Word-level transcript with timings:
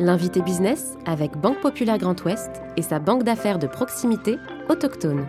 L'invité 0.00 0.42
business 0.42 0.94
avec 1.06 1.36
Banque 1.36 1.60
Populaire 1.60 1.98
Grand 1.98 2.20
Ouest 2.24 2.50
et 2.76 2.82
sa 2.82 2.98
banque 2.98 3.22
d'affaires 3.22 3.60
de 3.60 3.68
proximité 3.68 4.38
autochtone. 4.68 5.24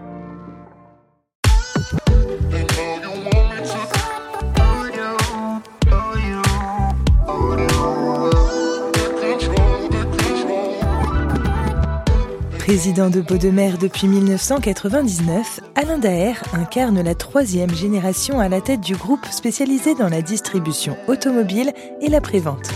Président 12.57 13.11
de 13.11 13.21
Baudemer 13.21 13.73
depuis 13.79 14.07
1999, 14.07 15.59
Alain 15.75 15.99
Daher 15.99 16.41
incarne 16.53 16.99
la 17.03 17.13
troisième 17.13 17.69
génération 17.69 18.39
à 18.39 18.49
la 18.49 18.61
tête 18.61 18.81
du 18.81 18.95
groupe 18.95 19.27
spécialisé 19.29 19.93
dans 19.93 20.09
la 20.09 20.23
distribution 20.23 20.97
automobile 21.07 21.71
et 22.01 22.09
la 22.09 22.21
prévente. 22.21 22.71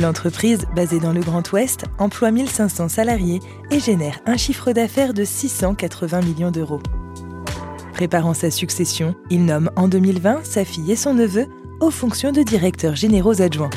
L'entreprise, 0.00 0.64
basée 0.76 1.00
dans 1.00 1.12
le 1.12 1.20
Grand 1.20 1.50
Ouest, 1.52 1.86
emploie 1.98 2.30
1500 2.30 2.88
salariés 2.88 3.40
et 3.72 3.80
génère 3.80 4.20
un 4.26 4.36
chiffre 4.36 4.70
d'affaires 4.70 5.12
de 5.12 5.24
680 5.24 6.20
millions 6.20 6.52
d'euros. 6.52 6.80
Préparant 7.94 8.32
sa 8.32 8.52
succession, 8.52 9.16
il 9.28 9.44
nomme 9.44 9.70
en 9.74 9.88
2020 9.88 10.44
sa 10.44 10.64
fille 10.64 10.92
et 10.92 10.96
son 10.96 11.14
neveu 11.14 11.46
aux 11.80 11.90
fonctions 11.90 12.30
de 12.30 12.42
directeurs 12.42 12.94
généraux 12.94 13.42
adjoints. 13.42 13.70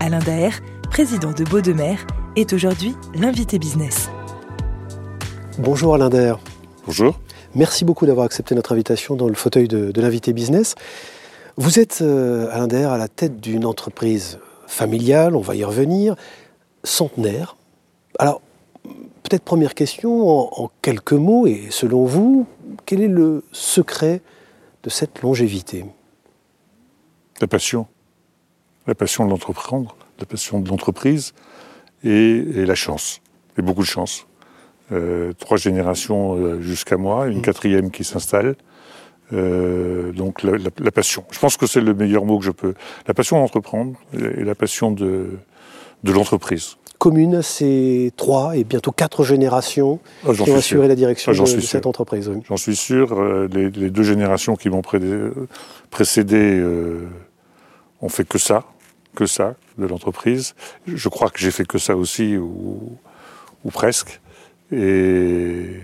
Alain 0.00 0.18
Daher, 0.18 0.60
président 0.90 1.30
de 1.30 1.44
Baudemer, 1.44 1.98
est 2.34 2.52
aujourd'hui 2.52 2.96
l'invité 3.14 3.60
business. 3.60 4.10
Bonjour 5.58 5.94
Alain 5.94 6.08
Daher. 6.08 6.40
Bonjour. 6.84 7.20
Merci 7.54 7.84
beaucoup 7.84 8.06
d'avoir 8.06 8.26
accepté 8.26 8.56
notre 8.56 8.72
invitation 8.72 9.14
dans 9.14 9.28
le 9.28 9.34
fauteuil 9.34 9.68
de, 9.68 10.00
l'invité 10.00 10.32
business. 10.32 10.74
Vous 11.58 11.78
êtes, 11.78 11.98
euh, 12.02 12.48
Alain 12.50 12.66
Daher, 12.66 12.90
à 12.90 12.98
la 12.98 13.06
tête 13.06 13.40
d'une 13.40 13.66
entreprise 13.66 14.40
familiale, 14.72 15.36
on 15.36 15.40
va 15.40 15.54
y 15.54 15.64
revenir, 15.64 16.16
centenaire. 16.82 17.56
Alors, 18.18 18.40
peut-être 19.22 19.44
première 19.44 19.74
question, 19.74 20.28
en, 20.28 20.70
quelques 20.80 21.12
mots, 21.12 21.46
et 21.46 21.66
selon 21.70 22.04
vous, 22.04 22.46
quel 22.86 23.02
est 23.02 23.08
le 23.08 23.44
secret 23.52 24.22
de 24.82 24.90
cette 24.90 25.22
longévité? 25.22 25.84
La 27.40 27.46
passion. 27.46 27.86
La 28.86 28.94
passion 28.94 29.24
de 29.24 29.30
l'entreprendre, 29.30 29.96
la 30.18 30.26
passion 30.26 30.58
de 30.58 30.68
l'entreprise 30.68 31.34
et, 32.02 32.42
la 32.66 32.74
chance. 32.74 33.20
Et 33.58 33.62
beaucoup 33.62 33.82
de 33.82 33.86
chance. 33.86 34.26
Euh, 34.90 35.32
trois 35.34 35.56
générations 35.56 36.34
euh, 36.34 36.60
jusqu'à 36.60 36.96
moi, 36.96 37.28
une 37.28 37.38
mmh. 37.38 37.42
quatrième 37.42 37.90
qui 37.90 38.04
s'installe. 38.04 38.56
Euh, 39.32 40.12
donc 40.12 40.42
la, 40.42 40.90
passion. 40.90 41.24
Je 41.30 41.38
pense 41.38 41.56
que 41.56 41.66
c'est 41.66 41.80
le 41.80 41.94
meilleur 41.94 42.24
mot 42.24 42.38
que 42.38 42.44
je 42.44 42.50
peux. 42.50 42.74
La 43.06 43.14
passion 43.14 43.38
d'entreprendre 43.38 43.98
et 44.14 44.44
la 44.44 44.54
passion 44.54 44.90
de, 44.90 45.38
de 46.04 46.12
l'entreprise. 46.12 46.76
Commune, 46.98 47.42
c'est 47.42 48.12
trois 48.16 48.56
et 48.56 48.62
bientôt 48.62 48.92
quatre 48.92 49.24
générations 49.24 49.98
ah, 50.24 50.32
qui 50.34 50.50
ont 50.50 50.56
assuré 50.56 50.86
la 50.86 50.94
direction 50.94 51.32
ah, 51.34 51.40
de, 51.40 51.60
cette 51.60 51.86
entreprise. 51.86 52.30
J'en 52.48 52.56
suis 52.56 52.76
sûr. 52.76 53.12
Euh, 53.18 53.48
les, 53.52 53.90
deux 53.90 54.04
générations 54.04 54.54
qui 54.54 54.70
m'ont 54.70 54.82
précédé 55.90 56.60
euh, 56.60 57.08
ont 58.02 58.08
fait 58.08 58.24
que 58.24 58.38
ça, 58.38 58.64
que 59.16 59.26
ça 59.26 59.56
de 59.78 59.86
l'entreprise. 59.86 60.54
Je 60.86 61.08
crois 61.08 61.30
que 61.30 61.40
j'ai 61.40 61.50
fait 61.50 61.66
que 61.66 61.78
ça 61.78 61.96
aussi, 61.96 62.36
ou, 62.36 62.96
ou 63.64 63.70
presque. 63.70 64.20
Et 64.72 65.80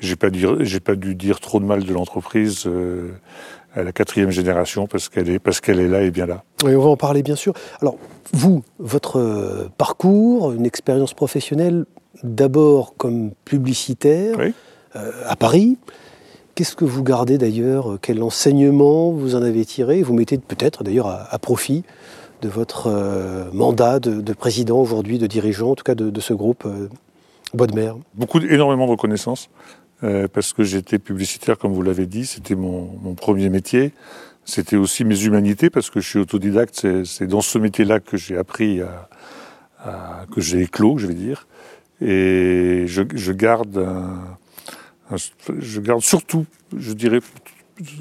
j'ai 0.00 0.16
pas, 0.16 0.28
j'ai 0.60 0.80
pas 0.80 0.96
dû 0.96 1.14
dire 1.14 1.40
trop 1.40 1.60
de 1.60 1.64
mal 1.64 1.84
de 1.84 1.92
l'entreprise 1.92 2.64
euh, 2.66 3.10
à 3.74 3.82
la 3.82 3.92
quatrième 3.92 4.30
génération 4.30 4.86
parce 4.86 5.08
qu'elle 5.08 5.28
est, 5.28 5.38
parce 5.38 5.60
qu'elle 5.60 5.78
est 5.78 5.88
là 5.88 6.02
et 6.02 6.10
bien 6.10 6.26
là. 6.26 6.42
Oui, 6.64 6.74
on 6.74 6.80
va 6.80 6.88
en 6.88 6.96
parler 6.96 7.22
bien 7.22 7.36
sûr. 7.36 7.52
Alors, 7.82 7.96
vous, 8.32 8.62
votre 8.78 9.18
euh, 9.18 9.68
parcours, 9.76 10.52
une 10.52 10.64
expérience 10.64 11.12
professionnelle, 11.12 11.84
d'abord 12.22 12.94
comme 12.96 13.32
publicitaire 13.44 14.38
euh, 14.96 15.12
à 15.26 15.36
Paris. 15.36 15.76
Qu'est-ce 16.54 16.76
que 16.76 16.84
vous 16.84 17.02
gardez 17.02 17.38
d'ailleurs? 17.38 17.98
Quel 18.02 18.22
enseignement 18.22 19.12
vous 19.12 19.34
en 19.34 19.42
avez 19.42 19.64
tiré? 19.64 20.02
Vous 20.02 20.14
mettez 20.14 20.36
peut-être 20.38 20.82
d'ailleurs 20.82 21.06
à, 21.06 21.38
profit 21.38 21.84
de 22.42 22.48
votre 22.48 22.90
mandat 23.52 24.00
de, 24.00 24.32
président 24.32 24.78
aujourd'hui, 24.78 25.18
de 25.18 25.26
dirigeant 25.26 25.70
en 25.70 25.74
tout 25.74 25.84
cas 25.84 25.94
de, 25.94 26.10
de 26.10 26.20
ce 26.20 26.34
groupe 26.34 26.66
Bodmer 27.54 27.92
Beaucoup, 28.14 28.40
énormément 28.40 28.86
de 28.86 28.92
reconnaissance. 28.92 29.50
Euh, 30.02 30.28
parce 30.28 30.54
que 30.54 30.62
j'étais 30.62 30.98
publicitaire, 30.98 31.58
comme 31.58 31.72
vous 31.72 31.82
l'avez 31.82 32.06
dit, 32.06 32.24
c'était 32.24 32.54
mon, 32.54 33.14
premier 33.14 33.50
métier. 33.50 33.92
C'était 34.44 34.76
aussi 34.76 35.04
mes 35.04 35.24
humanités, 35.24 35.68
parce 35.68 35.90
que 35.90 36.00
je 36.00 36.08
suis 36.08 36.18
autodidacte. 36.18 37.04
C'est 37.04 37.26
dans 37.26 37.42
ce 37.42 37.58
métier-là 37.58 38.00
que 38.00 38.16
j'ai 38.16 38.36
appris 38.36 38.80
que 40.30 40.40
j'ai 40.40 40.62
éclos, 40.62 40.96
je 40.98 41.06
vais 41.06 41.14
dire. 41.14 41.46
Et 42.00 42.84
je, 42.86 43.32
garde, 43.32 43.86
je 45.58 45.80
garde 45.80 46.00
surtout, 46.00 46.46
je 46.76 46.94
dirais, 46.94 47.20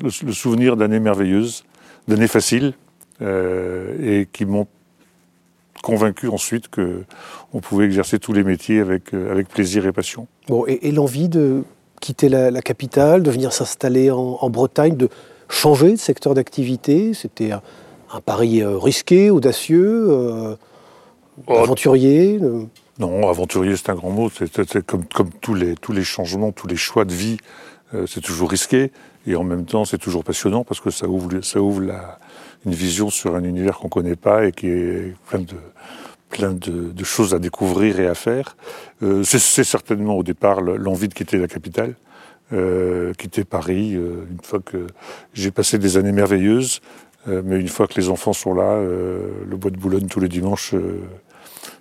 le, 0.02 0.32
souvenir 0.32 0.78
d'années 0.78 1.00
merveilleuses, 1.00 1.64
d'années 2.08 2.28
faciles, 2.28 2.74
euh, 3.22 4.22
et 4.22 4.28
qui 4.32 4.46
m'ont 4.46 4.68
convaincu 5.82 6.28
ensuite 6.28 6.68
que 6.68 7.04
on 7.54 7.60
pouvait 7.60 7.86
exercer 7.86 8.20
tous 8.20 8.34
les 8.34 8.44
métiers 8.44 8.80
avec, 8.80 9.14
euh, 9.14 9.32
avec 9.32 9.48
plaisir 9.48 9.86
et 9.86 9.92
passion. 9.92 10.28
Bon, 10.48 10.66
et 10.68 10.92
l'envie 10.92 11.30
de 11.30 11.64
quitter 12.00 12.30
la, 12.30 12.62
capitale, 12.62 13.24
de 13.24 13.32
venir 13.32 13.54
s'installer 13.54 14.12
en, 14.12 14.50
Bretagne, 14.50 14.96
de 14.96 15.10
changer 15.50 15.92
de 15.92 15.98
secteur 15.98 16.34
d'activité. 16.34 17.14
C'était 17.14 17.52
un, 17.52 17.62
pari 18.22 18.62
euh, 18.62 18.78
risqué, 18.78 19.30
audacieux, 19.30 20.08
euh, 20.10 20.56
oh. 21.48 21.58
aventurier. 21.58 22.40
Non, 23.00 23.30
aventurier, 23.30 23.76
c'est 23.76 23.90
un 23.90 23.96
grand 23.96 24.10
mot. 24.10 24.30
C'est 24.30 24.86
comme, 24.86 25.06
comme 25.06 25.30
tous, 25.42 25.54
les, 25.54 25.76
tous 25.76 25.94
les 25.94 26.04
changements, 26.04 26.52
tous 26.52 26.68
les 26.68 26.76
choix 26.76 27.06
de 27.06 27.14
vie, 27.14 27.38
euh, 27.94 28.06
c'est 28.08 28.22
toujours 28.22 28.50
risqué. 28.50 28.92
Et 29.28 29.36
en 29.36 29.44
même 29.44 29.66
temps, 29.66 29.86
c'est 29.86 29.98
toujours 29.98 30.24
passionnant 30.24 30.64
parce 30.64 30.80
que 30.80 30.90
ça 30.90 31.08
ouvre, 31.08 31.42
ça 31.42 31.62
ouvre 31.62 31.82
la, 31.82 32.20
une 32.66 32.74
vision 32.74 33.10
sur 33.10 33.36
un 33.36 33.44
univers 33.44 33.78
qu'on 33.78 33.90
connaît 33.90 34.16
pas 34.16 34.46
et 34.46 34.52
qui 34.52 34.68
est 34.68 35.16
plein 35.28 35.40
de, 35.40 35.56
plein 36.30 36.54
de, 36.54 37.04
choses 37.04 37.34
à 37.34 37.40
découvrir 37.40 38.00
et 38.00 38.08
à 38.08 38.16
faire. 38.16 38.56
Euh, 39.04 39.24
c'est 39.24 39.64
certainement 39.64 40.16
au 40.16 40.24
départ 40.24 40.62
l'envie 40.62 41.08
de 41.08 41.14
quitter 41.14 41.38
la 41.38 41.48
capitale, 41.48 41.96
euh, 42.54 43.14
quitter 43.14 43.44
Paris, 43.44 43.96
euh, 43.96 44.26
une 44.30 44.42
fois 44.42 44.60
que 44.60 44.88
j'ai 45.34 45.52
passé 45.52 45.78
des 45.78 45.98
années 45.98 46.12
merveilleuses, 46.12 46.82
mais 47.28 47.60
une 47.60 47.68
fois 47.68 47.86
que 47.86 47.96
les 47.96 48.10
enfants 48.10 48.34
sont 48.34 48.54
là, 48.54 48.82
le 48.82 49.56
bois 49.58 49.70
de 49.70 49.78
Boulogne 49.78 50.08
tous 50.08 50.22
les 50.22 50.30
dimanches, 50.30 50.74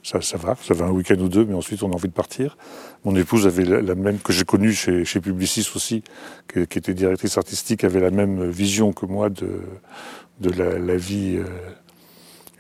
ça, 0.03 0.21
ça, 0.21 0.37
va, 0.37 0.57
ça 0.63 0.75
va 0.75 0.87
un 0.87 0.91
week-end 0.91 1.19
ou 1.19 1.29
deux, 1.29 1.45
mais 1.45 1.55
ensuite 1.55 1.83
on 1.83 1.91
a 1.91 1.95
envie 1.95 2.09
de 2.09 2.13
partir. 2.13 2.57
Mon 3.05 3.15
épouse 3.17 3.47
avait 3.47 3.65
la, 3.65 3.95
même, 3.95 4.19
que 4.19 4.33
j'ai 4.33 4.45
connue 4.45 4.73
chez, 4.73 5.05
chez, 5.05 5.21
Publicis 5.21 5.69
aussi, 5.75 6.03
qui, 6.53 6.61
était 6.61 6.95
directrice 6.95 7.39
artistique, 7.39 7.85
avait 7.85 8.01
la 8.01 8.11
même 8.11 8.49
vision 8.49 8.93
que 8.93 9.07
moi 9.07 9.29
de, 9.31 9.61
de 10.41 10.51
la, 10.51 10.79
la 10.79 10.97
vie 10.97 11.39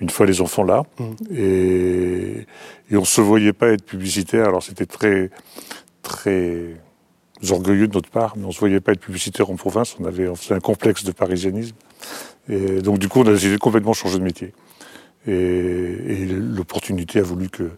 une 0.00 0.10
fois 0.10 0.26
les 0.26 0.40
enfants 0.40 0.62
là. 0.62 0.84
Mmh. 0.98 1.04
Et, 1.34 2.46
et 2.90 2.96
on 2.96 3.04
se 3.04 3.20
voyait 3.20 3.52
pas 3.52 3.68
être 3.68 3.84
publicitaire. 3.84 4.46
Alors 4.46 4.62
c'était 4.62 4.86
très, 4.86 5.30
très 6.02 6.76
orgueilleux 7.50 7.88
de 7.88 7.94
notre 7.94 8.10
part, 8.10 8.36
mais 8.36 8.44
on 8.44 8.52
se 8.52 8.60
voyait 8.60 8.80
pas 8.80 8.92
être 8.92 9.00
publicitaire 9.00 9.50
en 9.50 9.56
province. 9.56 9.96
On 10.00 10.04
avait 10.04 10.28
un 10.50 10.60
complexe 10.60 11.04
de 11.04 11.12
parisianisme. 11.12 11.76
Et 12.48 12.80
donc 12.80 12.98
du 12.98 13.08
coup, 13.08 13.20
on 13.20 13.26
a 13.26 13.32
décidé 13.32 13.54
de 13.54 13.58
complètement 13.58 13.92
changer 13.92 14.18
de 14.18 14.24
métier. 14.24 14.52
Et, 15.26 16.26
l'opportunité 16.26 17.18
a 17.18 17.22
voulu 17.22 17.48
que, 17.48 17.70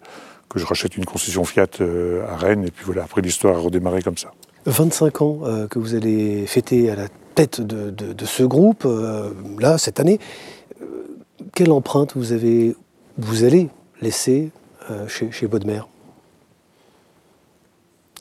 que 0.49 0.59
je 0.59 0.67
rachète 0.67 0.97
une 0.97 1.05
concession 1.05 1.45
Fiat 1.45 1.67
euh, 1.81 2.27
à 2.29 2.37
Rennes. 2.37 2.65
Et 2.65 2.71
puis 2.71 2.85
voilà, 2.85 3.05
après 3.05 3.23
l'histoire 3.23 3.57
a 3.57 3.61
redémarré 3.61 4.03
comme 4.03 4.17
ça. 4.17 4.33
25 4.67 5.23
ans 5.23 5.39
euh, 5.43 5.67
que 5.67 5.79
vous 5.79 5.95
allez 5.95 6.47
fêter 6.47 6.91
à 6.91 6.97
la 6.97 7.09
tête 7.35 7.61
de, 7.61 7.91
de, 7.91 8.25
ce 8.25 8.43
groupe, 8.43 8.85
euh, 8.85 9.31
là, 9.59 9.79
cette 9.79 10.01
année 10.01 10.19
quelle 11.55 11.73
empreinte 11.73 12.13
vous, 12.17 12.33
avez, 12.33 12.77
vous 13.17 13.45
allez 13.45 13.71
laisser 14.03 14.51
chez, 15.09 15.33
chez 15.33 15.47
Bodmer? 15.47 15.81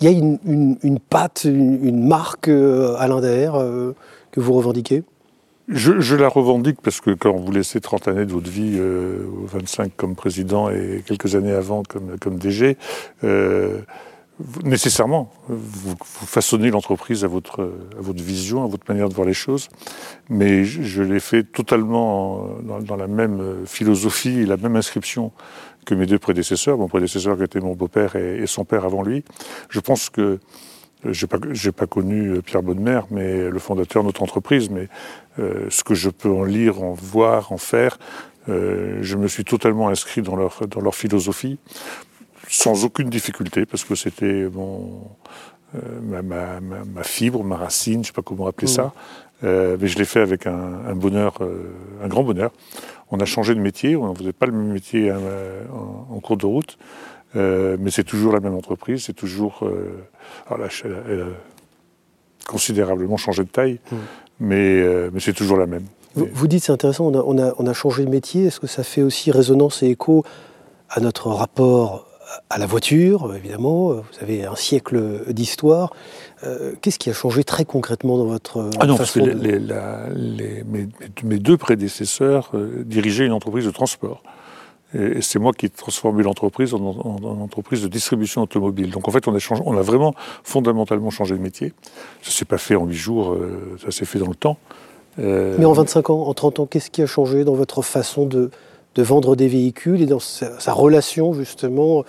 Il 0.01 0.09
y 0.09 0.15
a 0.15 0.17
une, 0.17 0.99
patte, 0.99 1.43
une, 1.43 2.07
marque 2.07 2.47
euh, 2.47 2.95
à 2.99 3.09
l'Indair 3.09 3.55
euh, 3.55 3.93
que 4.31 4.39
vous 4.39 4.53
revendiquez? 4.53 5.03
Je, 5.69 6.15
la 6.15 6.27
revendique 6.27 6.79
parce 6.81 6.99
que 6.99 7.11
quand 7.11 7.33
vous 7.33 7.51
laissez 7.51 7.79
30 7.79 8.07
années 8.07 8.25
de 8.25 8.31
votre 8.31 8.49
vie, 8.49 8.79
25 8.79 9.91
comme 9.95 10.15
président 10.15 10.69
et 10.69 11.03
quelques 11.05 11.35
années 11.35 11.51
avant 11.51 11.83
comme, 11.83 12.17
comme 12.19 12.37
DG, 12.37 12.77
nécessairement, 14.63 15.31
vous, 15.47 15.95
façonnez 16.03 16.71
l'entreprise 16.71 17.23
à 17.23 17.27
votre, 17.27 17.73
à 17.97 18.01
votre 18.01 18.23
vision, 18.23 18.63
à 18.63 18.67
votre 18.67 18.85
manière 18.87 19.09
de 19.09 19.13
voir 19.13 19.27
les 19.27 19.33
choses, 19.33 19.67
mais 20.29 20.63
je, 20.63 21.01
l'ai 21.01 21.19
fait 21.19 21.43
totalement 21.43 22.47
dans, 22.63 22.95
la 22.95 23.07
même 23.07 23.65
philosophie 23.65 24.39
et 24.39 24.45
la 24.45 24.57
même 24.57 24.75
inscription 24.75 25.31
que 25.85 25.93
mes 25.93 26.05
deux 26.05 26.19
prédécesseurs, 26.19 26.77
mon 26.77 26.87
prédécesseur 26.87 27.37
qui 27.37 27.43
était 27.43 27.59
mon 27.59 27.73
beau-père 27.73 28.15
et, 28.15 28.45
son 28.47 28.63
père 28.63 28.85
avant 28.85 29.03
lui. 29.03 29.23
Je 29.69 29.79
pense 29.79 30.09
que 30.09 30.39
j'ai 31.05 31.27
pas, 31.27 31.37
pas 31.75 31.87
connu 31.87 32.41
Pierre 32.41 32.63
Bonnemer, 32.63 33.01
mais 33.11 33.49
le 33.49 33.59
fondateur 33.59 34.03
de 34.03 34.07
notre 34.07 34.23
entreprise, 34.23 34.69
mais 34.69 34.87
euh, 35.39 35.67
ce 35.69 35.83
que 35.83 35.93
je 35.93 36.09
peux 36.09 36.29
en 36.29 36.43
lire, 36.43 36.81
en 36.81 36.93
voir, 36.93 37.51
en 37.51 37.57
faire, 37.57 37.97
je 38.47 39.15
me 39.15 39.27
suis 39.27 39.43
totalement 39.43 39.89
inscrit 39.89 40.23
dans 40.23 40.35
leur, 40.35 40.67
dans 40.67 40.81
leur 40.81 40.95
philosophie, 40.95 41.59
sans 42.47 42.83
aucune 42.83 43.09
difficulté, 43.09 43.67
parce 43.67 43.83
que 43.83 43.93
c'était 43.93 44.49
mon, 44.51 45.03
ma, 46.01 46.23
ma, 46.23 46.59
ma, 46.59 47.03
fibre, 47.03 47.43
ma 47.43 47.57
racine, 47.57 47.93
je 47.93 47.99
ne 47.99 48.03
sais 48.05 48.11
pas 48.11 48.23
comment 48.23 48.47
appeler 48.47 48.65
ça. 48.65 48.91
Mmh. 49.43 49.47
mais 49.79 49.87
je 49.87 49.99
l'ai 49.99 50.05
fait 50.05 50.21
avec 50.21 50.47
un, 50.47 50.79
un 50.87 50.95
bonheur, 50.95 51.37
un 52.03 52.07
grand 52.07 52.23
bonheur. 52.23 52.51
On 53.11 53.19
a 53.19 53.25
changé 53.25 53.53
de 53.53 53.59
métier, 53.59 53.95
on 53.95 54.11
ne 54.11 54.17
faisait 54.17 54.33
pas 54.33 54.47
le 54.47 54.53
même 54.53 54.73
métier 54.73 55.11
en, 55.11 56.07
en 56.09 56.19
cours 56.19 56.37
de 56.37 56.47
route. 56.47 56.79
Euh, 57.35 57.77
mais 57.79 57.91
c'est 57.91 58.03
toujours 58.03 58.33
la 58.33 58.39
même 58.39 58.55
entreprise, 58.55 59.03
c'est 59.05 59.13
toujours. 59.13 59.59
Euh, 59.63 60.03
elle, 60.51 60.63
a, 60.63 61.25
considérablement 62.47 63.17
changé 63.17 63.43
de 63.43 63.49
taille, 63.49 63.79
mmh. 63.91 63.95
mais, 64.39 64.81
euh, 64.81 65.11
mais 65.13 65.19
c'est 65.19 65.33
toujours 65.33 65.57
la 65.57 65.67
même. 65.67 65.85
Vous, 66.15 66.47
dites, 66.47 66.63
c'est 66.63 66.71
intéressant, 66.71 67.05
on 67.05 67.13
a, 67.13 67.23
on, 67.23 67.37
a, 67.37 67.53
on 67.59 67.67
a, 67.67 67.73
changé 67.73 68.03
de 68.03 68.09
métier. 68.09 68.45
Est-ce 68.45 68.59
que 68.59 68.67
ça 68.67 68.81
fait 68.81 69.03
aussi 69.03 69.29
résonance 69.31 69.83
et 69.83 69.87
écho 69.87 70.25
à 70.89 70.99
notre 70.99 71.27
rapport 71.27 72.07
à 72.49 72.57
la 72.57 72.65
voiture, 72.65 73.35
évidemment 73.35 73.93
Vous 73.93 74.03
avez 74.21 74.45
un 74.45 74.55
siècle 74.55 75.23
d'histoire. 75.29 75.93
Qu'est-ce 76.81 76.97
qui 76.97 77.11
a 77.11 77.13
changé 77.13 77.43
très 77.43 77.65
concrètement 77.65 78.17
dans 78.17 78.25
votre 78.25 78.69
ah 78.79 78.87
non, 78.87 78.97
parce 78.97 79.13
que 79.13 79.19
les, 79.19 80.63
mes, 80.63 80.87
mes, 81.23 81.39
deux 81.39 81.57
prédécesseurs 81.57 82.51
dirigeaient 82.85 83.25
une 83.25 83.33
entreprise 83.33 83.65
de 83.65 83.71
transport. 83.71 84.23
Et 84.95 85.21
c'est 85.21 85.37
moi 85.37 85.53
qui 85.53 85.67
ai 85.67 85.69
transformé 85.69 86.23
l'entreprise 86.23 86.73
en, 86.73 86.79
entreprise 86.79 87.83
de 87.83 87.87
distribution 87.87 88.41
automobile. 88.41 88.89
Donc 88.89 89.07
en 89.07 89.11
fait, 89.11 89.27
on 89.27 89.35
a, 89.35 89.39
changé, 89.39 89.61
on 89.65 89.77
a 89.77 89.81
vraiment 89.81 90.15
fondamentalement 90.43 91.11
changé 91.11 91.35
de 91.35 91.41
métier. 91.41 91.73
Ça 92.23 92.29
ne 92.29 92.31
s'est 92.31 92.45
pas 92.45 92.57
fait 92.57 92.75
en 92.75 92.85
8 92.85 92.95
jours, 92.95 93.33
euh, 93.33 93.77
ça 93.83 93.91
s'est 93.91 94.05
fait 94.05 94.17
dans 94.17 94.27
le 94.27 94.35
temps. 94.35 94.57
Euh, 95.19 95.55
Mais 95.59 95.65
en 95.65 95.73
25 95.73 96.09
ans, 96.09 96.23
en 96.27 96.33
30 96.33 96.61
ans, 96.61 96.65
qu'est-ce 96.65 96.89
qui 96.89 97.03
a 97.03 97.05
changé 97.05 97.43
dans 97.43 97.53
votre 97.53 97.83
façon 97.83 98.25
de, 98.25 98.49
vendre 98.97 99.37
des 99.37 99.47
véhicules 99.47 100.01
et 100.01 100.05
dans 100.05 100.19
sa, 100.19 100.73
relation 100.73 101.33
justement 101.33 102.03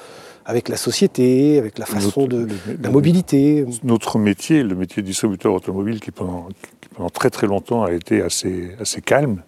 avec 0.45 0.69
la 0.69 0.77
société, 0.77 1.59
avec 1.59 1.79
la 1.79 1.87
façon 1.87 2.27
de 2.27 2.49
la 2.83 2.91
mobilité? 2.91 3.65
Notre 3.85 4.19
métier, 4.19 4.65
le 4.65 4.75
métier 4.75 5.03
de 5.03 5.07
distributeur 5.07 5.53
automobile 5.53 6.01
qui 6.01 6.11
pendant, 6.11 6.49
qui 6.81 6.89
pendant 6.89 7.11
très 7.11 7.31
très 7.31 7.47
longtemps 7.47 7.85
a 7.85 7.93
été 7.93 8.23
assez, 8.23 8.71
assez 8.81 9.03
calme, 9.03 9.43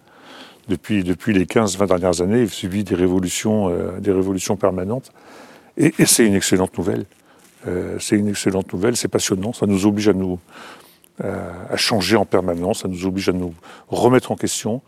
depuis, 0.67 1.03
depuis 1.03 1.33
les 1.33 1.45
15-20 1.45 1.87
dernières 1.87 2.21
années, 2.21 2.41
il 2.41 2.49
subit 2.49 2.83
des 2.83 2.95
révolutions, 2.95 3.69
euh, 3.69 3.99
des 3.99 4.11
révolutions 4.11 4.55
permanentes. 4.55 5.11
Et, 5.77 5.93
c'est 6.05 6.25
une 6.25 6.35
excellente 6.35 6.77
nouvelle. 6.77 7.05
Euh, 7.67 7.97
c'est 7.99 8.15
une 8.15 8.27
excellente 8.27 8.71
nouvelle, 8.73 8.95
c'est 8.95 9.07
passionnant, 9.07 9.53
ça 9.53 9.65
nous 9.65 9.85
oblige 9.85 10.09
à 10.09 10.13
nous 10.13 10.39
euh, 11.23 11.51
à 11.69 11.77
changer 11.77 12.15
en 12.15 12.25
permanence, 12.25 12.81
ça 12.81 12.87
nous 12.87 13.05
oblige 13.05 13.29
à 13.29 13.33
nous 13.33 13.53
remettre 13.87 14.31
en 14.31 14.35
question, 14.35 14.81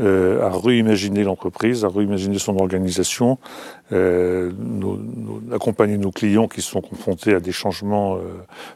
à 0.00 0.50
réimaginer 0.50 1.24
l'entreprise, 1.24 1.84
à 1.84 1.88
réimaginer 1.88 2.38
son 2.38 2.56
organisation, 2.56 3.36
accompagner 5.52 5.98
nos 5.98 6.12
clients 6.12 6.46
qui 6.46 6.62
sont 6.62 6.80
confrontés 6.80 7.34
à 7.34 7.40
des 7.40 7.50
changements 7.50 8.16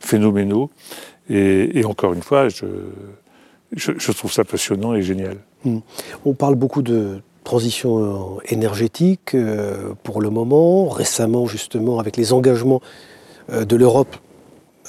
phénoménaux. 0.00 0.72
Et, 1.30 1.78
et, 1.78 1.84
encore 1.84 2.12
une 2.12 2.22
fois, 2.22 2.48
je, 2.48 2.66
je, 3.76 4.12
trouve 4.12 4.32
ça 4.32 4.44
passionnant 4.44 4.94
et 4.94 5.02
génial. 5.02 5.36
Hmm. 5.64 5.78
On 6.24 6.34
parle 6.34 6.54
beaucoup 6.56 6.82
de 6.82 7.22
transition 7.44 8.38
énergétique 8.48 9.34
euh, 9.34 9.94
pour 10.02 10.20
le 10.20 10.30
moment. 10.30 10.88
Récemment, 10.88 11.46
justement, 11.46 11.98
avec 11.98 12.16
les 12.16 12.32
engagements 12.32 12.80
euh, 13.50 13.64
de 13.64 13.76
l'Europe 13.76 14.16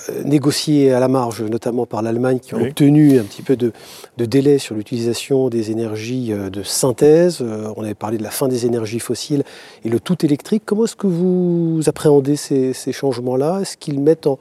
euh, 0.10 0.24
négociés 0.24 0.92
à 0.92 1.00
la 1.00 1.08
marge, 1.08 1.42
notamment 1.42 1.86
par 1.86 2.02
l'Allemagne, 2.02 2.40
qui 2.40 2.54
ont 2.54 2.62
obtenu 2.62 3.20
un 3.20 3.24
petit 3.24 3.42
peu 3.42 3.56
de, 3.56 3.72
délai 4.18 4.60
sur 4.60 4.76
l'utilisation 4.76 5.50
des 5.50 5.72
énergies 5.72 6.32
de 6.32 6.64
synthèse. 6.64 7.42
on 7.42 7.84
avait 7.84 7.94
parlé 7.96 8.18
de 8.18 8.24
la 8.24 8.32
fin 8.32 8.48
des 8.48 8.66
énergies 8.66 9.00
fossiles 9.00 9.44
et 9.84 9.90
le 9.90 10.00
tout 10.00 10.26
électrique. 10.26 10.64
Comment 10.66 10.86
est-ce 10.86 10.96
que 10.96 11.08
vous 11.08 11.82
appréhendez 11.88 12.36
ces, 12.36 12.74
changements-là? 12.92 13.60
Est-ce 13.62 13.78
qu'ils 13.78 14.00
mettent 14.00 14.28
en, 14.28 14.38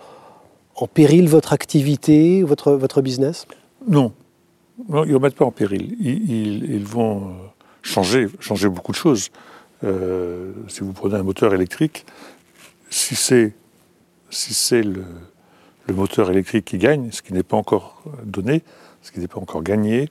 péril 0.93 1.29
votre 1.29 1.53
activité, 1.53 2.43
votre, 2.43 2.73
votre 2.73 3.03
business? 3.03 3.47
Non, 3.89 4.13
non, 4.89 5.05
ils 5.05 5.11
ne 5.11 5.17
remettent 5.17 5.37
pas 5.37 5.45
en 5.45 5.51
péril. 5.51 5.97
Ils, 6.01 6.85
vont 6.85 7.29
euh, 7.29 7.33
changer, 7.83 8.29
changer 8.41 8.69
beaucoup 8.69 8.93
de 8.93 8.97
choses. 8.97 9.31
Euh, 9.85 10.53
si 10.69 10.81
vous 10.81 10.93
prenez 10.93 11.17
un 11.17 11.23
moteur 11.23 11.55
électrique, 11.55 12.07
si 12.91 13.15
c'est 13.15 13.55
si 14.31 14.55
c'est 14.55 14.83
le, 14.83 15.05
moteur 15.93 16.31
électrique 16.31 16.65
qui 16.65 16.79
gagne, 16.79 17.11
ce 17.11 17.21
qui 17.21 17.35
n'est 17.35 17.43
pas 17.43 17.57
encore 17.59 18.03
donné, 18.25 18.63
ce 19.03 19.13
qui 19.13 19.21
n'est 19.21 19.29
pas 19.29 19.41
encore 19.41 19.63
gagné, 19.63 20.09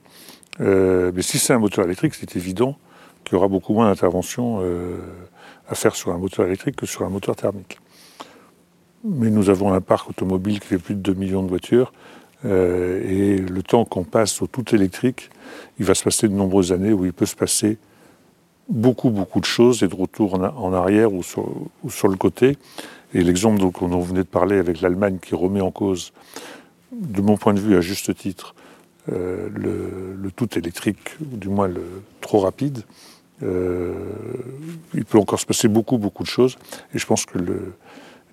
euh, 0.60 1.10
mais 1.12 1.22
si 1.22 1.38
c'est 1.38 1.52
un 1.52 1.58
moteur 1.58 1.86
électrique, 1.86 2.14
c'est 2.14 2.36
évident 2.36 2.76
qu'il 3.24 3.34
y 3.34 3.36
aura 3.36 3.48
beaucoup 3.48 3.72
moins 3.72 3.88
d'intervention 3.88 4.62
à 5.66 5.74
faire 5.74 5.96
sur 5.96 6.12
un 6.12 6.18
moteur 6.18 6.46
électrique 6.46 6.76
que 6.76 6.86
sur 6.86 7.02
un 7.02 7.08
moteur 7.08 7.34
thermique. 7.34 7.80
Mais 9.02 9.30
nous 9.30 9.50
avons 9.50 9.72
un 9.72 9.80
parc 9.80 10.10
automobile 10.10 10.60
qui 10.60 10.68
fait 10.68 10.78
plus 10.78 10.94
de 10.94 11.00
2 11.00 11.14
millions 11.14 11.42
de 11.42 11.48
voitures. 11.48 11.92
Euh, 12.44 13.02
et 13.08 13.38
le 13.38 13.62
temps 13.62 13.84
qu'on 13.84 14.04
passe 14.04 14.42
au 14.42 14.46
tout 14.46 14.74
électrique, 14.74 15.30
il 15.78 15.84
va 15.84 15.94
se 15.94 16.02
passer 16.02 16.28
de 16.28 16.34
nombreuses 16.34 16.72
années 16.72 16.92
où 16.92 17.04
il 17.04 17.12
peut 17.12 17.26
se 17.26 17.36
passer 17.36 17.78
beaucoup, 18.68 19.10
beaucoup 19.10 19.40
de 19.40 19.44
choses 19.44 19.82
et 19.82 19.88
de 19.88 19.94
retour 19.94 20.34
en, 20.34 20.72
arrière 20.72 21.12
ou 21.12 21.22
sur, 21.22 22.08
le 22.08 22.16
côté. 22.16 22.56
Et 23.14 23.22
l'exemple 23.22 23.60
dont 23.60 23.72
on 23.80 24.00
venait 24.00 24.22
de 24.22 24.28
parler 24.28 24.56
avec 24.56 24.80
l'Allemagne 24.80 25.18
qui 25.20 25.34
remet 25.34 25.60
en 25.60 25.70
cause, 25.70 26.12
de 26.92 27.20
mon 27.20 27.36
point 27.36 27.54
de 27.54 27.60
vue 27.60 27.76
à 27.76 27.80
juste 27.80 28.14
titre, 28.16 28.54
euh, 29.10 29.48
le, 29.54 30.30
tout 30.30 30.58
électrique, 30.58 31.16
ou 31.20 31.36
du 31.36 31.48
moins 31.48 31.68
le 31.68 31.84
trop 32.20 32.40
rapide, 32.40 32.82
euh, 33.42 33.92
il 34.94 35.04
peut 35.04 35.18
encore 35.18 35.40
se 35.40 35.46
passer 35.46 35.68
beaucoup, 35.68 35.98
beaucoup 35.98 36.22
de 36.22 36.28
choses. 36.28 36.56
Et 36.94 36.98
je 36.98 37.06
pense 37.06 37.26
que 37.26 37.38
le, 37.38 37.74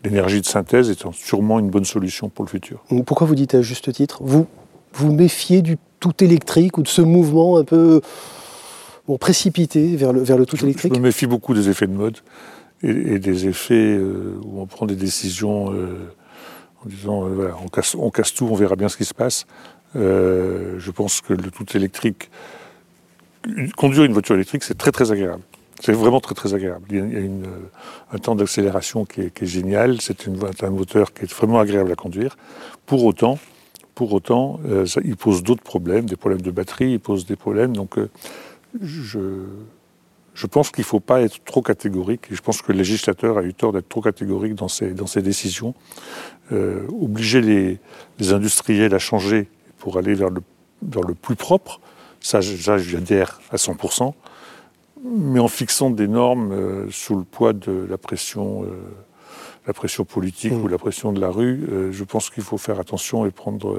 l'énergie 0.03 0.41
de 0.41 0.45
synthèse 0.45 0.89
est 0.89 1.05
sûrement 1.13 1.59
une 1.59 1.69
bonne 1.69 1.85
solution 1.85 2.29
pour 2.29 2.45
le 2.45 2.49
futur. 2.49 2.83
Pourquoi 3.05 3.27
vous 3.27 3.35
dites 3.35 3.55
à 3.55 3.61
juste 3.61 3.91
titre 3.91 4.19
Vous 4.21 4.47
vous 4.93 5.11
méfiez 5.11 5.61
du 5.61 5.77
tout 5.99 6.23
électrique 6.23 6.77
ou 6.77 6.81
de 6.81 6.87
ce 6.87 7.01
mouvement 7.01 7.57
un 7.57 7.63
peu 7.63 8.01
bon, 9.07 9.17
précipité 9.17 9.95
vers 9.95 10.13
le, 10.13 10.21
vers 10.21 10.37
le 10.37 10.45
tout 10.45 10.63
électrique? 10.63 10.93
Je 10.93 10.99
me 10.99 11.03
méfie 11.03 11.27
beaucoup 11.27 11.53
des 11.53 11.69
effets 11.69 11.87
de 11.87 11.93
mode 11.93 12.17
et, 12.83 13.19
des 13.19 13.47
effets 13.47 13.97
euh, 13.97 14.39
où 14.43 14.61
on 14.61 14.65
prend 14.65 14.85
des 14.85 14.95
décisions 14.95 15.73
euh, 15.73 16.11
en 16.83 16.89
disant 16.89 17.25
euh, 17.25 17.29
voilà, 17.29 17.55
on 17.63 17.67
casse, 17.67 17.95
on 17.95 18.09
casse, 18.09 18.33
tout, 18.33 18.47
on 18.49 18.55
verra 18.55 18.75
bien 18.75 18.89
ce 18.89 18.97
qui 18.97 19.05
se 19.05 19.13
passe. 19.13 19.45
je 19.95 20.91
pense 20.91 21.21
que 21.21 21.33
le 21.33 21.51
tout 21.51 21.65
électrique, 21.75 22.29
conduire 23.75 24.05
une 24.05 24.13
voiture 24.13 24.35
électrique, 24.35 24.63
c'est 24.63 24.77
très 24.77 24.91
très 24.91 25.11
agréable. 25.11 25.43
C'est 25.79 25.93
vraiment 25.93 26.19
très 26.19 26.35
très 26.35 26.53
agréable. 26.53 26.85
Il 26.89 26.97
y 26.97 26.99
a, 26.99 27.19
une, 27.19 27.47
un 28.11 28.17
temps 28.17 28.35
d'accélération 28.35 29.05
qui, 29.05 29.21
est, 29.21 29.45
génial. 29.45 30.01
C'est 30.01 30.27
un 30.27 30.69
moteur 30.69 31.13
qui 31.13 31.23
est 31.23 31.33
vraiment 31.33 31.59
agréable 31.59 31.91
à 31.91 31.95
conduire. 31.95 32.37
Pour 32.85 33.05
autant, 33.05 33.39
pour 33.95 34.11
autant, 34.13 34.59
euh, 34.65 34.85
il 35.03 35.15
pose 35.15 35.41
d'autres 35.41 35.63
problèmes, 35.63 36.05
des 36.05 36.17
problèmes 36.17 36.41
de 36.41 36.51
batterie, 36.51 36.91
il 36.91 36.99
pose 36.99 37.25
des 37.25 37.37
problèmes. 37.37 37.75
Donc, 37.75 37.97
euh, 37.97 38.09
je, 38.81 39.19
je 40.33 40.47
pense 40.47 40.69
qu'il 40.69 40.81
ne 40.81 40.87
faut 40.87 40.99
pas 40.99 41.21
être 41.21 41.43
trop 41.45 41.61
catégorique. 41.61 42.27
Et 42.31 42.35
je 42.35 42.41
pense 42.41 42.61
que 42.61 42.71
le 42.73 42.77
législateur 42.77 43.37
a 43.37 43.43
eu 43.43 43.53
tort 43.53 43.71
d'être 43.71 43.89
trop 43.89 44.01
catégorique 44.01 44.55
dans 44.55 44.67
ses, 44.67 44.91
dans 44.91 45.07
ses 45.07 45.21
décisions. 45.21 45.75
Euh, 46.51 46.87
obliger 46.89 47.41
les, 47.41 47.79
les, 48.19 48.33
industriels 48.33 48.93
à 48.93 48.99
changer 48.99 49.49
pour 49.77 49.97
aller 49.97 50.13
vers 50.13 50.29
le, 50.29 50.41
vers 50.81 51.03
le 51.03 51.13
plus 51.13 51.35
propre, 51.35 51.79
ça, 52.19 52.41
ça 52.41 52.77
j'adhère 52.77 53.39
à 53.51 53.55
100% 53.55 54.13
mais 55.03 55.39
en 55.39 55.47
fixant 55.47 55.89
des 55.89 56.07
normes 56.07 56.51
euh, 56.51 56.91
sous 56.91 57.15
le 57.15 57.23
poids 57.23 57.53
de 57.53 57.85
la 57.89 57.97
pression, 57.97 58.63
euh, 58.63 58.67
la 59.65 59.73
pression 59.73 60.05
politique 60.05 60.51
mmh. 60.51 60.63
ou 60.63 60.67
la 60.67 60.77
pression 60.77 61.13
de 61.13 61.21
la 61.21 61.29
rue, 61.29 61.67
euh, 61.71 61.91
je 61.91 62.03
pense 62.03 62.29
qu'il 62.29 62.43
faut 62.43 62.57
faire 62.57 62.79
attention 62.79 63.25
et 63.25 63.31
prendre 63.31 63.77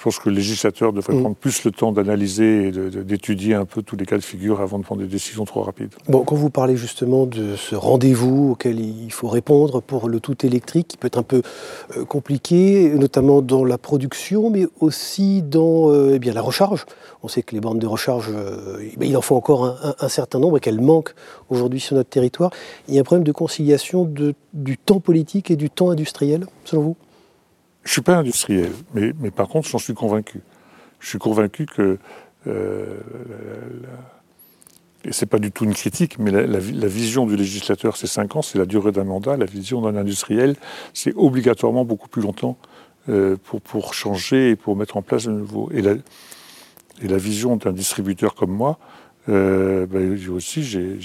je 0.00 0.04
pense 0.04 0.18
que 0.18 0.30
le 0.30 0.36
législateur 0.36 0.94
devrait 0.94 1.12
mm. 1.12 1.20
prendre 1.20 1.36
plus 1.36 1.62
le 1.64 1.72
temps 1.72 1.92
d'analyser 1.92 2.68
et 2.68 2.70
d'étudier 2.70 3.52
un 3.52 3.66
peu 3.66 3.82
tous 3.82 3.96
les 3.96 4.06
cas 4.06 4.16
de 4.16 4.22
figure 4.22 4.62
avant 4.62 4.78
de 4.78 4.82
prendre 4.82 5.02
des 5.02 5.06
décisions 5.06 5.44
trop 5.44 5.60
rapides. 5.60 5.90
Bon, 6.08 6.24
quand 6.24 6.36
vous 6.36 6.48
parlez 6.48 6.74
justement 6.74 7.26
de 7.26 7.54
ce 7.54 7.74
rendez-vous 7.74 8.52
auquel 8.52 8.80
il 8.80 9.12
faut 9.12 9.28
répondre 9.28 9.82
pour 9.82 10.08
le 10.08 10.18
tout 10.18 10.46
électrique, 10.46 10.88
qui 10.88 10.96
peut 10.96 11.08
être 11.08 11.18
un 11.18 11.22
peu 11.22 11.42
euh, 11.98 12.06
compliqué, 12.06 12.88
notamment 12.94 13.42
dans 13.42 13.62
la 13.62 13.76
production, 13.76 14.48
mais 14.48 14.66
aussi 14.80 15.42
dans 15.42 15.90
euh, 15.90 16.14
eh 16.14 16.18
bien, 16.18 16.32
la 16.32 16.40
recharge. 16.40 16.86
On 17.22 17.28
sait 17.28 17.42
que 17.42 17.54
les 17.54 17.60
bandes 17.60 17.78
de 17.78 17.86
recharge, 17.86 18.30
euh, 18.34 18.78
eh 18.80 19.06
il 19.06 19.18
en 19.18 19.20
faut 19.20 19.36
encore 19.36 19.94
un, 20.00 20.08
certain 20.08 20.38
nombre 20.38 20.56
et 20.56 20.60
qu'elles 20.60 20.80
manquent 20.80 21.14
aujourd'hui 21.50 21.78
sur 21.78 21.94
notre 21.94 22.08
territoire. 22.08 22.52
Il 22.88 22.94
y 22.94 22.96
a 22.96 23.02
un 23.02 23.04
problème 23.04 23.24
de 23.24 23.32
conciliation 23.32 24.06
de, 24.06 24.32
du 24.54 24.78
temps 24.78 25.00
politique 25.00 25.50
et 25.50 25.56
du 25.56 25.68
temps 25.68 25.90
industriel, 25.90 26.46
selon 26.64 26.82
vous? 26.82 26.96
Je 27.84 27.88
ne 27.88 27.92
suis 27.92 28.02
pas 28.02 28.16
industriel, 28.16 28.72
mais, 28.94 29.12
mais 29.20 29.30
par 29.30 29.48
contre, 29.48 29.68
j'en 29.68 29.78
suis 29.78 29.94
convaincu. 29.94 30.40
Je 31.00 31.08
suis 31.08 31.18
convaincu 31.18 31.64
que, 31.64 31.98
euh, 32.46 32.98
et 35.04 35.12
ce 35.12 35.24
n'est 35.24 35.28
pas 35.28 35.38
du 35.38 35.50
tout 35.50 35.64
une 35.64 35.72
critique, 35.72 36.18
mais 36.18 36.30
la, 36.30 36.58
vision 36.88 37.26
du 37.26 37.36
législateur, 37.36 37.96
c'est 37.96 38.06
5 38.06 38.36
ans, 38.36 38.42
c'est 38.42 38.58
la 38.58 38.66
durée 38.66 38.92
d'un 38.92 39.04
mandat. 39.04 39.36
La 39.38 39.46
vision 39.46 39.80
d'un 39.80 39.96
industriel, 39.96 40.56
c'est 40.92 41.14
obligatoirement 41.16 41.86
beaucoup 41.86 42.08
plus 42.08 42.20
longtemps 42.20 42.58
euh, 43.08 43.36
pour, 43.44 43.62
pour 43.62 43.94
changer 43.94 44.50
et 44.50 44.56
pour 44.56 44.76
mettre 44.76 44.98
en 44.98 45.02
place 45.02 45.24
de 45.24 45.32
nouveau. 45.32 45.70
Et 45.72 45.82
et 47.02 47.08
la 47.08 47.16
vision 47.16 47.56
d'un 47.56 47.72
distributeur 47.72 48.34
comme 48.34 48.50
moi, 48.50 48.78
euh, 49.30 49.86
ben, 49.86 50.18
aussi 50.28 50.62
j'ai 50.62 50.98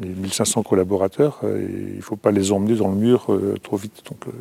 1500 0.00 0.64
collaborateurs 0.64 1.38
et 1.44 1.92
il 1.92 1.96
ne 1.98 2.02
faut 2.02 2.16
pas 2.16 2.32
les 2.32 2.50
emmener 2.50 2.74
dans 2.74 2.88
le 2.88 2.96
mur 2.96 3.28
trop 3.62 3.76
vite. 3.76 4.02
Donc, 4.10 4.34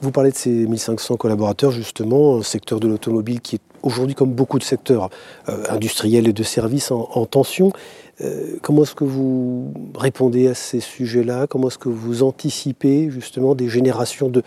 vous 0.00 0.10
parlez 0.10 0.30
de 0.30 0.36
ces 0.36 0.50
1500 0.50 1.16
collaborateurs, 1.16 1.70
justement, 1.70 2.38
un 2.38 2.42
secteur 2.42 2.80
de 2.80 2.88
l'automobile 2.88 3.40
qui 3.40 3.56
est 3.56 3.60
aujourd'hui, 3.82 4.14
comme 4.14 4.32
beaucoup 4.32 4.58
de 4.58 4.64
secteurs 4.64 5.10
euh, 5.48 5.64
industriels 5.68 6.26
et 6.28 6.32
de 6.32 6.42
services, 6.42 6.90
en, 6.90 7.26
tension. 7.26 7.72
Euh, 8.20 8.56
comment 8.62 8.82
est-ce 8.82 8.94
que 8.94 9.04
vous 9.04 9.72
répondez 9.96 10.48
à 10.48 10.54
ces 10.54 10.80
sujets-là? 10.80 11.46
Comment 11.46 11.68
est-ce 11.68 11.78
que 11.78 11.88
vous 11.88 12.22
anticipez 12.22 13.10
justement 13.10 13.54
des 13.54 13.68
générations 13.68 14.28
de, 14.28 14.42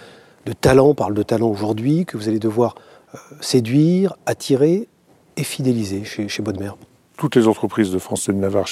talents, 0.62 0.88
on 0.88 0.96
parle 0.96 1.13
de 1.13 1.24
talents 1.24 1.50
aujourd'hui, 1.50 2.06
que 2.06 2.18
vous 2.18 2.27
allez 2.27 2.39
devoir 2.39 2.75
euh, 3.13 3.18
séduire, 3.42 4.16
attirer 4.25 4.88
et 5.36 5.44
fidéliser 5.44 6.04
chez, 6.04 6.27
chez 6.27 6.42
Bodmer 6.42 6.72
Toutes 7.18 7.36
les 7.36 7.48
entreprises 7.48 7.92
de 7.92 8.00
France 8.00 8.27
et 8.30 8.34
de 8.34 8.38
Navarre, 8.38 8.68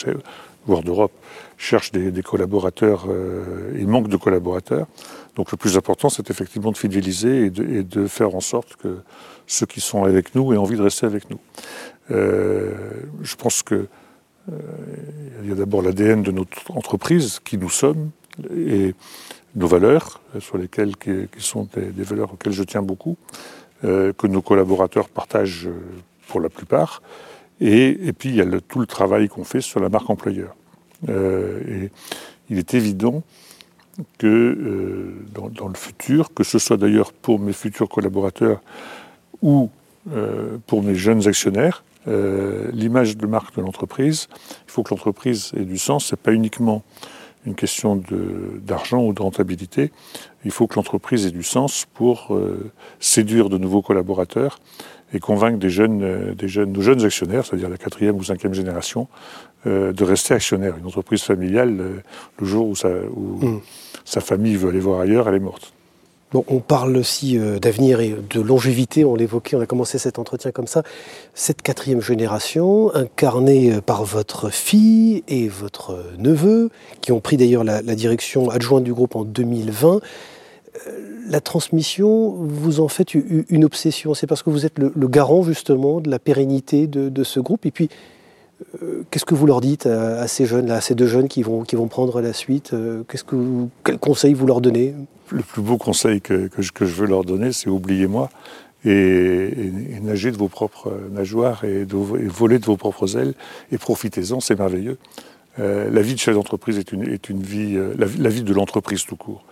voire 0.65 0.81
d'Europe, 0.81 1.11
cherchent 1.57 1.91
des, 1.91 2.23
collaborateurs 2.23 3.05
et 3.75 3.85
manquent 3.85 4.07
de 4.07 4.17
collaborateurs. 4.17 4.87
Donc 5.35 5.51
le 5.51 5.57
plus 5.57 5.77
important, 5.77 6.09
c'est 6.09 6.29
effectivement 6.29 6.71
de 6.71 6.77
fidéliser 6.77 7.45
et 7.45 7.49
de, 7.49 8.07
faire 8.07 8.35
en 8.35 8.39
sorte 8.39 8.75
que 8.77 8.99
ceux 9.47 9.65
qui 9.65 9.81
sont 9.81 10.03
avec 10.03 10.33
nous 10.33 10.53
aient 10.53 10.57
envie 10.57 10.77
de 10.77 10.81
rester 10.81 11.05
avec 11.05 11.29
nous. 11.29 11.39
Euh, 12.11 12.73
je 13.21 13.35
pense 13.35 13.61
que 13.61 13.87
euh, 14.51 14.57
il 15.43 15.49
y 15.49 15.51
a 15.51 15.55
d'abord 15.55 15.81
l'ADN 15.81 16.23
de 16.23 16.31
notre 16.31 16.71
entreprise, 16.71 17.39
qui 17.43 17.57
nous 17.57 17.69
sommes, 17.69 18.11
et 18.55 18.93
nos 19.55 19.67
valeurs, 19.67 20.21
sur 20.39 20.57
lesquelles 20.57 20.95
qui, 20.95 21.27
sont 21.39 21.67
des, 21.73 22.03
valeurs 22.03 22.33
auxquelles 22.33 22.53
je 22.53 22.63
tiens 22.63 22.81
beaucoup, 22.81 23.17
euh, 23.83 24.13
que 24.13 24.27
nos 24.27 24.41
collaborateurs 24.41 25.09
partagent 25.09 25.69
pour 26.27 26.39
la 26.39 26.49
plupart. 26.49 27.01
Et, 27.59 28.13
puis 28.17 28.29
il 28.29 28.35
y 28.35 28.41
a 28.41 28.61
tout 28.61 28.79
le 28.79 28.87
travail 28.87 29.27
qu'on 29.27 29.43
fait 29.43 29.61
sur 29.61 29.79
la 29.79 29.89
marque 29.89 30.09
employeur. 30.09 30.55
et 31.07 31.89
il 32.49 32.57
est 32.57 32.73
évident 32.73 33.23
que 34.17 34.27
euh, 34.27 35.25
dans, 35.33 35.67
le 35.67 35.75
futur, 35.75 36.33
que 36.33 36.43
ce 36.43 36.59
soit 36.59 36.77
d'ailleurs 36.77 37.13
pour 37.13 37.39
mes 37.39 37.53
futurs 37.53 37.89
collaborateurs 37.89 38.61
ou 39.41 39.69
euh, 40.11 40.57
pour 40.67 40.83
mes 40.83 40.95
jeunes 40.95 41.27
actionnaires, 41.27 41.83
euh, 42.07 42.69
l'image 42.71 43.17
de 43.17 43.25
marque 43.25 43.55
de 43.55 43.61
l'entreprise, 43.61 44.27
il 44.67 44.71
faut 44.71 44.83
que 44.83 44.93
l'entreprise 44.93 45.51
ait 45.57 45.65
du 45.65 45.77
sens, 45.77 46.05
ce 46.05 46.15
n'est 46.15 46.21
pas 46.21 46.33
uniquement 46.33 46.83
une 47.45 47.55
question 47.55 48.01
d'argent 48.65 49.03
ou 49.03 49.13
de 49.13 49.21
rentabilité, 49.21 49.91
il 50.45 50.51
faut 50.51 50.65
que 50.65 50.75
l'entreprise 50.75 51.27
ait 51.27 51.31
du 51.31 51.43
sens 51.43 51.85
pour 51.93 52.35
séduire 52.99 53.49
de 53.49 53.59
nouveaux 53.59 53.83
collaborateurs 53.83 54.57
et 55.13 55.19
convaincre 55.19 55.59
des 55.59 55.69
jeunes, 55.69 56.33
des 56.33 56.47
jeunes, 56.47 56.71
nos 56.71 56.81
jeunes 56.81 57.03
actionnaires, 57.05 57.45
c'est-à-dire 57.45 57.69
la 57.69 57.77
quatrième 57.77 58.15
ou 58.17 58.23
cinquième 58.23 58.53
génération, 58.53 59.07
de 59.65 60.03
rester 60.03 60.33
actionnaires. 60.33 60.75
Une 60.77 60.85
entreprise 60.85 61.23
familiale, 61.23 61.75
le 62.39 62.45
jour 62.45 62.67
où, 62.67 63.45
mmh 63.45 63.61
sa 64.05 64.21
famille 64.21 64.55
veut 64.55 64.69
aller 64.69 64.79
voir 64.79 65.01
ailleurs, 65.01 65.27
elle 65.27 65.35
est 65.35 65.39
morte. 65.39 65.73
Bon, 66.31 66.43
on 66.47 66.59
parle 66.59 66.97
aussi 66.97 67.37
euh, 67.37 67.59
d'avenir 67.59 68.01
et 68.01 68.15
de 68.29 68.41
longévité, 68.41 69.05
on 69.05 69.15
l'évoquait, 69.15 69.55
on 69.55 69.61
a 69.61 69.65
commencé 69.65 69.97
cet 69.97 70.19
entretien 70.19 70.51
comme 70.51 70.67
ça. 70.67 70.83
Cette 71.33 71.61
quatrième 71.61 72.01
génération, 72.01 72.93
incarnée 72.95 73.73
euh, 73.73 73.81
par 73.81 74.03
votre 74.03 74.49
fille 74.49 75.23
et 75.27 75.47
votre 75.47 75.97
neveu, 76.17 76.69
qui 77.01 77.11
ont 77.11 77.19
pris 77.19 77.37
d'ailleurs 77.37 77.63
la, 77.63 77.81
direction 77.81 78.49
adjointe 78.49 78.83
du 78.83 78.93
groupe 78.93 79.15
en 79.15 79.23
2020, 79.23 79.95
euh, 79.95 79.99
la 81.27 81.41
transmission, 81.41 82.31
vous 82.31 82.79
en 82.79 82.87
faites 82.87 83.13
une 83.13 83.65
obsession. 83.65 84.13
C'est 84.13 84.27
parce 84.27 84.43
que 84.43 84.49
vous 84.49 84.65
êtes 84.65 84.77
le, 84.77 85.07
garant 85.07 85.43
justement 85.43 86.01
de 86.01 86.09
la 86.09 86.19
pérennité 86.19 86.87
de, 86.87 87.23
ce 87.23 87.39
groupe. 87.39 87.65
Et 87.65 87.71
puis, 87.71 87.89
euh, 88.83 89.03
qu'est-ce 89.09 89.25
que 89.25 89.35
vous 89.35 89.47
leur 89.47 89.61
dites 89.61 89.85
à, 89.85 90.27
ces 90.27 90.45
jeunes, 90.45 90.67
là, 90.67 90.75
à 90.75 90.81
ces 90.81 90.95
deux 90.95 91.07
jeunes 91.07 91.27
qui 91.27 91.43
vont, 91.43 91.63
qui 91.63 91.75
vont 91.75 91.87
prendre 91.87 92.21
la 92.21 92.33
suite 92.33 92.73
euh, 92.73 93.03
que 93.07 93.17
Quel 93.83 93.97
conseil 93.97 94.33
vous 94.33 94.45
leur 94.45 94.61
donnez? 94.61 94.93
Le 95.31 95.41
plus 95.41 95.61
beau 95.61 95.77
conseil 95.77 96.21
que, 96.21 96.47
que, 96.47 96.61
je, 96.61 96.93
veux 96.93 97.07
leur 97.07 97.23
donner, 97.23 97.51
c'est 97.51 97.69
oubliez-moi 97.69 98.29
et, 98.85 99.71
nagez 100.03 100.31
de 100.31 100.37
vos 100.37 100.47
propres 100.47 100.93
nageoires 101.11 101.63
et, 101.63 101.85
volez 101.85 102.59
de 102.59 102.65
vos 102.65 102.77
propres 102.77 103.17
ailes 103.17 103.33
et 103.71 103.79
profitez-en, 103.79 104.39
c'est 104.39 104.57
merveilleux. 104.57 104.97
Euh, 105.57 105.89
la 105.89 106.01
vie 106.01 106.13
de 106.13 106.19
chef 106.19 106.35
d'entreprise 106.35 106.77
est 106.77 106.91
une, 106.91 107.09
est 107.09 107.29
une 107.29 107.41
vie, 107.41 107.77
la, 107.97 108.29
vie 108.29 108.43
de 108.43 108.53
l'entreprise 108.53 109.05
tout 109.05 109.15
court 109.15 109.43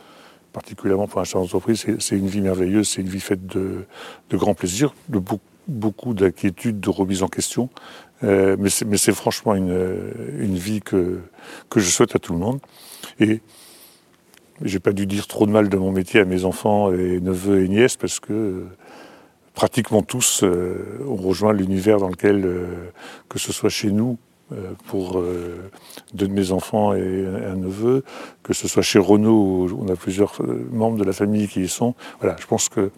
particulièrement 0.53 1.07
pour 1.07 1.19
un 1.19 1.23
chef 1.23 1.41
d'entreprise, 1.41 1.85
c'est 1.99 2.15
une 2.15 2.27
vie 2.27 2.41
merveilleuse, 2.41 2.87
c'est 2.87 3.01
une 3.01 3.09
vie 3.09 3.19
faite 3.19 3.45
de, 3.45 3.85
de 4.29 4.37
grands 4.37 4.53
plaisirs, 4.53 4.93
de 5.09 5.19
beaucoup, 5.67 6.13
d'inquiétudes, 6.13 6.79
de 6.79 6.89
remise 6.89 7.23
en 7.23 7.27
question. 7.27 7.69
Euh, 8.23 8.55
mais 8.57 8.97
c'est 8.97 9.13
franchement 9.13 9.55
une, 9.55 10.11
une, 10.39 10.55
vie 10.55 10.81
que, 10.81 11.19
que 11.69 11.79
je 11.79 11.89
souhaite 11.89 12.15
à 12.15 12.19
tout 12.19 12.33
le 12.33 12.39
monde. 12.39 12.59
Et 13.19 13.41
j'ai 14.61 14.79
pas 14.79 14.93
dû 14.93 15.05
dire 15.05 15.27
trop 15.27 15.45
de 15.45 15.51
mal 15.51 15.67
de 15.67 15.77
mon 15.77 15.91
métier 15.91 16.21
à 16.21 16.25
mes 16.25 16.45
enfants 16.45 16.93
et 16.93 17.19
neveux 17.19 17.63
et 17.65 17.67
nièces 17.67 17.97
parce 17.97 18.19
que 18.19 18.65
pratiquement 19.53 20.01
tous 20.01 20.43
euh, 20.43 21.03
ont 21.07 21.15
rejoint 21.15 21.53
l'univers 21.53 21.97
dans 21.97 22.09
lequel, 22.09 22.45
euh, 22.45 22.91
que 23.29 23.39
ce 23.39 23.51
soit 23.51 23.69
chez 23.69 23.91
nous 23.91 24.17
pour 24.87 25.21
deux 26.13 26.27
de 26.27 26.33
mes 26.33 26.51
enfants 26.51 26.93
et 26.93 27.25
un 27.25 27.55
neveu, 27.55 28.03
que 28.43 28.53
ce 28.53 28.67
soit 28.67 28.83
chez 28.83 28.99
Renault 28.99 29.67
où 29.71 29.79
on 29.81 29.91
a 29.91 29.95
plusieurs 29.95 30.41
membres 30.71 30.97
de 30.97 31.03
la 31.03 31.13
famille 31.13 31.47
qui 31.47 31.61
y 31.61 31.67
sont. 31.67 31.95
Voilà, 32.19 32.35
je 32.39 32.45
pense 32.45 32.69
que 32.69 32.91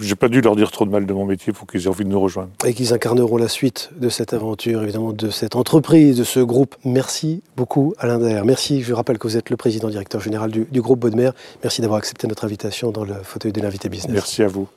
j'ai 0.00 0.14
pas 0.14 0.28
dû 0.28 0.40
leur 0.40 0.56
dire 0.56 0.70
trop 0.70 0.84
de 0.84 0.90
mal 0.90 1.06
de 1.06 1.12
mon 1.12 1.24
métier 1.24 1.52
pour 1.52 1.66
qu'ils 1.66 1.84
aient 1.84 1.88
envie 1.88 2.04
de 2.04 2.10
nous 2.10 2.20
rejoindre. 2.20 2.50
Et 2.64 2.74
qu'ils 2.74 2.92
incarneront 2.92 3.36
la 3.36 3.48
suite 3.48 3.90
de 3.96 4.08
cette 4.08 4.32
aventure, 4.32 4.82
évidemment, 4.82 5.12
de 5.12 5.30
cette 5.30 5.56
entreprise, 5.56 6.16
de 6.16 6.24
ce 6.24 6.40
groupe. 6.40 6.76
Merci 6.84 7.42
beaucoup, 7.56 7.94
Alain 7.98 8.18
Daher. 8.18 8.44
Merci. 8.44 8.82
Je 8.82 8.92
rappelle 8.92 9.18
que 9.18 9.26
vous 9.26 9.36
êtes 9.36 9.50
le 9.50 9.56
président 9.56 9.88
directeur 9.88 10.20
général 10.20 10.50
du, 10.50 10.66
du 10.70 10.82
groupe 10.82 11.00
Bodmer. 11.00 11.30
Merci 11.62 11.80
d'avoir 11.80 11.98
accepté 11.98 12.26
notre 12.26 12.44
invitation 12.44 12.90
dans 12.90 13.04
le 13.04 13.14
fauteuil 13.22 13.52
de 13.52 13.60
l'invité 13.60 13.88
business. 13.88 14.12
Merci 14.12 14.42
à 14.42 14.48
vous. 14.48 14.68